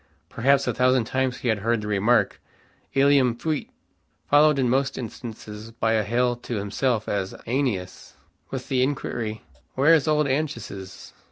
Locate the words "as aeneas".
7.07-8.13